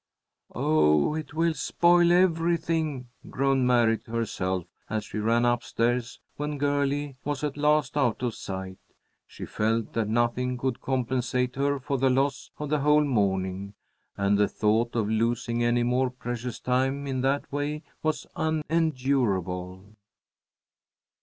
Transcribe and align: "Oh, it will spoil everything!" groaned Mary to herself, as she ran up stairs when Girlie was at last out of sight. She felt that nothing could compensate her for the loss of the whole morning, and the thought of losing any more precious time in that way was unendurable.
"Oh, 0.55 1.13
it 1.13 1.35
will 1.35 1.53
spoil 1.53 2.11
everything!" 2.11 3.09
groaned 3.29 3.67
Mary 3.67 3.99
to 3.99 4.11
herself, 4.13 4.65
as 4.89 5.05
she 5.05 5.19
ran 5.19 5.45
up 5.45 5.61
stairs 5.61 6.19
when 6.37 6.57
Girlie 6.57 7.17
was 7.23 7.43
at 7.43 7.55
last 7.55 7.95
out 7.95 8.23
of 8.23 8.33
sight. 8.33 8.79
She 9.27 9.45
felt 9.45 9.93
that 9.93 10.07
nothing 10.07 10.57
could 10.57 10.81
compensate 10.81 11.55
her 11.55 11.79
for 11.79 11.99
the 11.99 12.09
loss 12.09 12.49
of 12.57 12.69
the 12.71 12.79
whole 12.79 13.03
morning, 13.05 13.75
and 14.17 14.39
the 14.39 14.47
thought 14.47 14.95
of 14.95 15.07
losing 15.07 15.63
any 15.63 15.83
more 15.83 16.09
precious 16.09 16.59
time 16.59 17.05
in 17.05 17.21
that 17.21 17.51
way 17.51 17.83
was 18.01 18.25
unendurable. 18.35 19.85